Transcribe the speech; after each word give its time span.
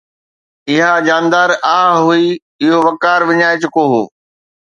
اها 0.69 0.89
جاندار 1.07 1.49
آه 1.79 1.95
هئي، 2.05 2.27
اهو 2.61 2.77
وقار 2.87 3.21
وڃائي 3.27 3.55
چڪو 3.63 3.83
هو 3.93 4.01